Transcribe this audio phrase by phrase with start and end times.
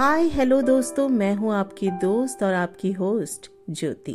[0.00, 4.12] हाय, hello दोस्तों, मैं हूँ आपकी दोस्त और आपकी होस्ट ज्योति।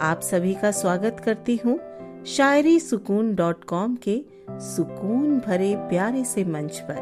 [0.00, 1.78] आप सभी का स्वागत करती हूँ
[2.26, 4.18] शायरी सुकून डॉट कॉम के
[4.50, 6.98] सुकून भरे प्यारे से मंच पर।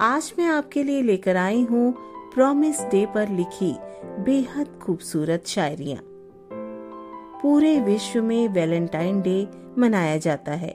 [0.00, 1.92] आज मैं आपके लिए लेकर आई हूँ
[2.34, 3.74] प्रॉमिस डे पर लिखी
[4.24, 5.98] बेहद खूबसूरत शायरिया।
[7.42, 9.48] पूरे विश्व में वैलेंटाइन डे
[9.78, 10.74] मनाया जाता है।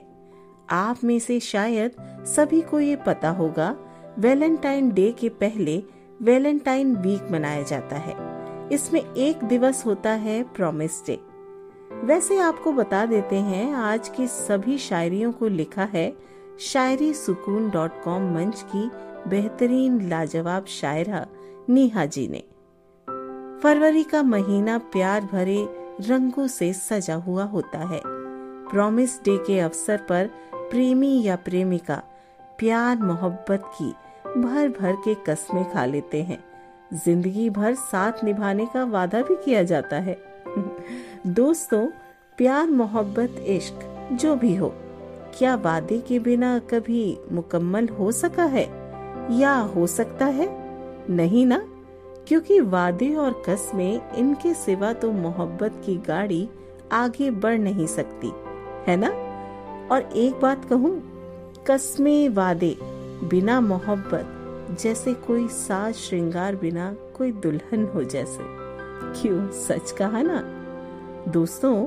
[0.70, 1.96] आप में से शायद
[2.26, 3.74] सभी को ये पता होगा
[4.18, 5.82] वैलेंटाइन डे के पहले
[6.20, 8.14] वैलेंटाइन वीक मनाया जाता है।
[8.72, 11.18] इसमें एक दिवस होता है प्रॉमिस डे
[12.04, 16.12] वैसे आपको बता देते हैं, आज की सभी शायरियों को लिखा है
[16.60, 18.90] शायरी सुकून डॉट कॉम मंच की
[19.30, 21.26] बेहतरीन लाजवाब शायरा
[21.68, 22.42] नीहा जी ने।
[23.62, 25.66] फरवरी का महीना प्यार भरे
[26.00, 28.00] रंगों से सजा हुआ होता है।
[28.70, 32.02] प्रॉमिस डे के अवसर पर प्रेमी या प्रेमिका
[32.58, 33.92] प्यार मोहब्बत की
[34.38, 36.44] भर भर के कस्में खा लेते हैं।
[36.94, 40.22] ज़िंदगी भर साथ निभाने का वादा भी किया जाता है।
[41.26, 41.86] दोस्तों,
[42.36, 44.74] प्यार, मोहब्बत, इश्क, जो भी हो,
[45.38, 48.64] क्या वादे के बिना कभी मुकम्मल हो सका है?
[49.40, 50.48] या हो सकता है?
[51.10, 51.64] नहीं ना?
[52.28, 56.48] क्योंकि वादे और कस्में इनके सिवा तो मोहब्बत की गाड़ी
[56.92, 58.32] आगे बढ़ नहीं सकती,
[58.86, 59.08] है ना?
[59.94, 61.02] और एक बात कहूँ,
[61.66, 64.38] कस्में वादे बिना मोहब्बत,
[64.80, 68.40] जैसे कोई साज श्रृंगार बिना कोई दुल्हन हो जैसे।
[69.22, 69.50] क्यों?
[69.50, 70.42] सच कहा ना?
[71.28, 71.86] दोस्तों,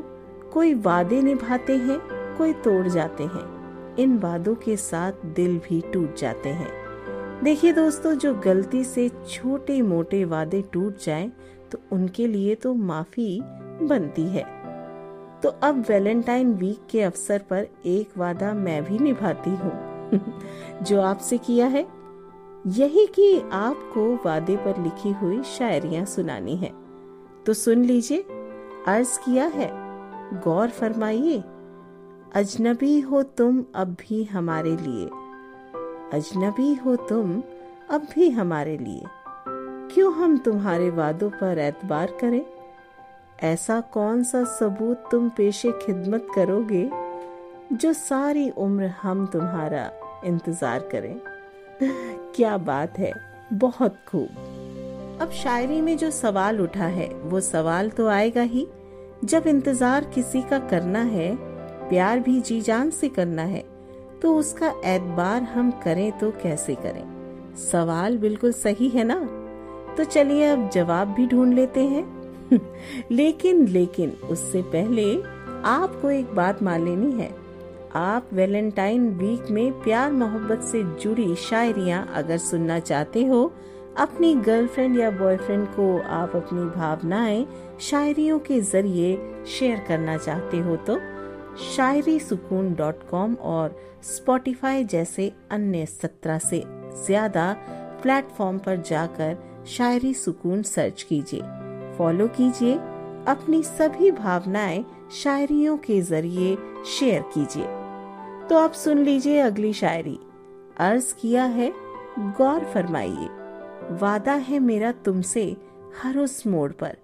[0.53, 1.99] कोई वादे निभाते हैं,
[2.37, 6.71] कोई तोड़ जाते हैं। इन वादों के साथ दिल भी टूट जाते हैं।
[7.43, 11.31] देखिए दोस्तों, जो गलती से छोटे मोटे वादे टूट जाएँ
[11.71, 13.41] तो उनके लिए तो माफ़ी
[13.81, 14.43] बनती है।
[15.43, 19.94] तो अब वैलेंटाइन वीक के अवसर पर एक वादा मैं भी निभाती हूँ।
[20.83, 21.87] जो आपसे किया है।
[22.67, 26.71] यही कि आपको वादे पर लिखी हुई शायरियाँ सुनानी है।
[27.45, 28.25] तो सुन लीजिए,
[28.87, 29.71] अर्ज़ किया है।
[30.41, 31.43] गौर फरमाइए,
[32.33, 35.05] अजनबी हो तुम अब भी हमारे लिए।
[36.13, 37.43] अजनबी हो तुम
[37.89, 39.03] अब भी हमारे लिए।
[39.93, 42.45] क्यों हम तुम्हारे वादों पर एतबार करें?
[43.43, 47.04] ऐसा कौन सा सबूत तुम पेशे खिदमत करोगे?
[47.73, 49.91] जो सारी उम्र हम तुम्हारा
[50.25, 51.19] इंतज़ार करें।
[52.35, 53.13] क्या बात है,
[53.53, 58.67] बहुत खूब। अब शायरी में जो सवाल उठा है, वो सवाल तो आएगा ही।
[59.23, 61.35] जब इंतज़ार किसी का करना है,
[61.89, 63.63] प्यार भी जी जान से करना है
[64.21, 67.03] तो उसका एतबार हम करें तो कैसे करें?
[67.55, 69.19] सवाल बिल्कुल सही है ना?
[69.97, 72.05] तो चलिए अब जवाब भी ढूंढ लेते हैं।
[73.11, 75.15] लेकिन लेकिन, उससे पहले
[75.65, 77.44] आपको एक बात मान लेनी है।
[77.95, 83.51] आप वैलेंटाइन वीक में प्यार मोहब्बत से जुड़ी शायरिया अगर सुनना चाहते हो,
[83.97, 87.45] अपनी गर्लफ्रेंड या बॉयफ्रेंड को आप अपनी भावनाएँ
[87.81, 89.15] शायरियों के ज़रिए
[89.49, 90.97] शेयर करना चाहते हो तो
[91.65, 96.63] शायरी सुकून डॉट कॉम और स्पॉटिफाई जैसे अन्य सत्रह से
[97.05, 97.51] ज़्यादा
[98.01, 101.41] प्लेटफॉर्म पर जाकर शायरी सुकून सर्च कीजिए।
[101.97, 102.75] फॉलो कीजिए।
[103.27, 106.55] अपनी सभी भावनाएँ शायरियों के ज़रिए
[106.89, 107.84] शेयर कीजिए।
[108.49, 110.19] तो आप सुन लीजिए अगली शायरी।
[110.77, 111.73] अर्ज़ किया है,
[112.19, 113.29] गौर फरमाइए।
[113.91, 115.57] वादा है मेरा तुमसे
[116.03, 116.97] हर उस मोड़ पर,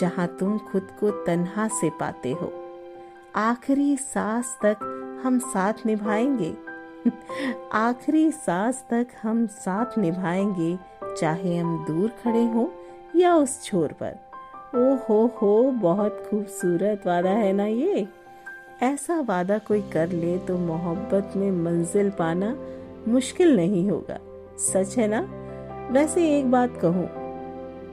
[0.00, 2.52] जहाँ तुम खुद को तन्हा से पाते हो।
[3.36, 4.76] आखिरी सांस तक
[5.24, 6.56] हम साथ निभाएँगे।
[7.72, 10.78] आखिरी सांस तक हम साथ निभाएँगे,
[11.20, 12.68] चाहे हम दूर खड़े हों
[13.16, 14.16] या उस छोर पर।
[14.74, 18.25] ओ हो हो, बहुत खूबसूरत वादा है ना ये।
[18.82, 22.56] ऐसा वादा कोई कर ले तो मोहब्बत में मंजिल पाना
[23.08, 24.18] मुश्किल नहीं होगा।
[24.58, 25.28] सच है ना?
[25.92, 27.08] वैसे एक बात कहूँ,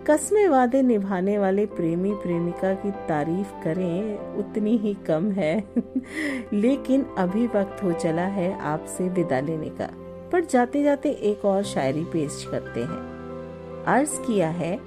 [0.05, 5.63] कस्मे वादे निभाने वाले प्रेमी प्रेमिका की तारीफ़ करें, उतनी ही कम है।
[6.53, 9.89] लेकिन अभी वक्त हो चला है आपसे विदा लेने का।
[10.31, 14.79] पर जाते जाते एक और शायरी पेश करते हैं। अर्ज़ किया है,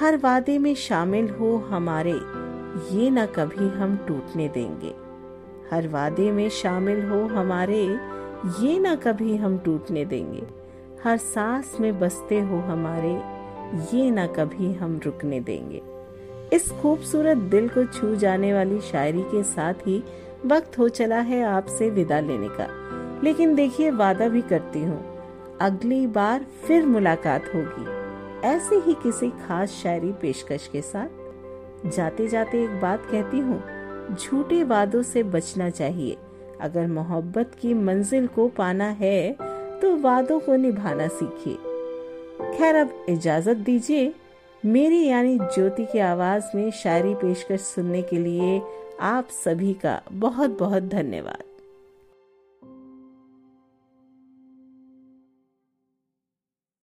[0.00, 2.20] हर वादे में शामिल हो हमारे,
[2.96, 5.11] ये ना कभी हम टूटने देंगे।
[5.72, 7.82] हर वादे में शामिल हो हमारे,
[8.60, 10.42] ये ना कभी हम टूटने देंगे।
[11.04, 13.12] हर सांस में बसते हो हमारे,
[13.96, 15.82] ये ना कभी हम रुकने देंगे।
[16.52, 20.02] इस खूबसूरत दिल को छू जाने वाली शायरी के साथ ही
[20.46, 22.68] वक्त हो चला है आपसे विदा लेने का।
[23.24, 25.02] लेकिन देखिए, वादा भी करती हूँ,
[25.60, 27.86] अगली बार फिर मुलाकात होगी।
[28.48, 33.62] ऐसे ही किसी खास शायरी पेशकश के साथ। जाते जाते एक बात कहती हूँ
[34.10, 36.16] झूठे वादों से बचना चाहिए।
[36.60, 39.32] अगर मोहब्बत की मंजिल को पाना है
[39.82, 41.54] तो वादों को निभाना सीखिए।
[42.56, 44.12] खैर, अब इजाज़त दीजिए।
[44.64, 48.60] मेरी यानी ज्योति की आवाज़ में शायरी पेशकश सुनने के लिए
[49.00, 51.42] आप सभी का बहुत बहुत धन्यवाद।